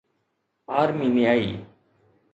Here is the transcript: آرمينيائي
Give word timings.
آرمينيائي 0.79 1.65